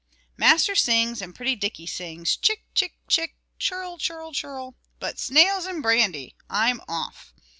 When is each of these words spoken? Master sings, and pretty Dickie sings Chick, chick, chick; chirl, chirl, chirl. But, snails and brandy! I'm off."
Master 0.35 0.73
sings, 0.73 1.21
and 1.21 1.35
pretty 1.35 1.55
Dickie 1.55 1.85
sings 1.85 2.35
Chick, 2.35 2.63
chick, 2.73 2.95
chick; 3.07 3.35
chirl, 3.59 3.99
chirl, 3.99 4.33
chirl. 4.33 4.75
But, 4.97 5.19
snails 5.19 5.67
and 5.67 5.83
brandy! 5.83 6.33
I'm 6.49 6.81
off." 6.87 7.35